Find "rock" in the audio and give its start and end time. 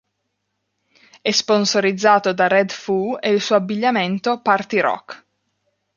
4.79-5.25